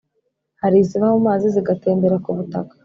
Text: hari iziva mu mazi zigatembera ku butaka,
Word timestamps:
hari 0.61 0.77
iziva 0.83 1.05
mu 1.13 1.19
mazi 1.27 1.45
zigatembera 1.55 2.15
ku 2.23 2.29
butaka, 2.37 2.73